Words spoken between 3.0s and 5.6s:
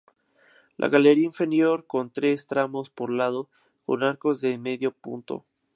lado con arcos de medio punto.